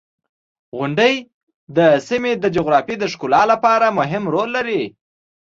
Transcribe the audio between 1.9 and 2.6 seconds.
سیمې د